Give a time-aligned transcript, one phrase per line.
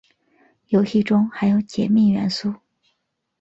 [0.69, 2.51] 游戏中含有解密元素。